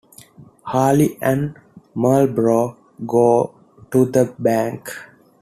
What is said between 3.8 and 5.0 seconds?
to the bank.